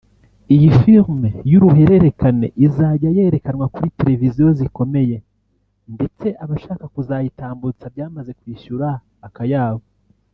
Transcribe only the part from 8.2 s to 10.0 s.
kwishyura akayabo